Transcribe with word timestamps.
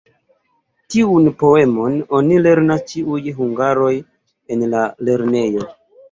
Tiun 0.93 1.27
poemon 1.41 1.97
oni 2.19 2.39
lernas 2.45 2.81
ĉiuj 2.91 3.19
hungaroj 3.41 3.91
en 4.55 4.63
la 4.71 4.81
lernejo. 5.11 5.69